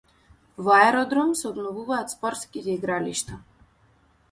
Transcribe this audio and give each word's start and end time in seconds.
Во 0.67 0.71
Аеродром 0.77 1.35
се 1.41 1.45
обновуваат 1.51 2.15
спортските 2.15 2.75
игралишта 2.79 3.41